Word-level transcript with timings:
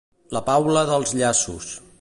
La 0.37 0.41
Paula 0.47 0.85
dels 0.93 1.15
llaços. 1.21 1.73